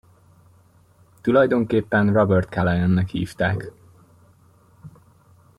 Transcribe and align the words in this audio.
Tulajdonképpen 1.21 2.13
Robert 2.13 2.49
Calaghannek 2.49 3.09
hívták. 3.09 3.71